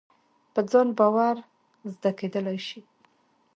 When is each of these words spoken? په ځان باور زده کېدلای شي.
په 0.53 0.61
ځان 0.71 0.87
باور 0.97 1.35
زده 1.93 2.11
کېدلای 2.19 2.59
شي. 2.67 2.79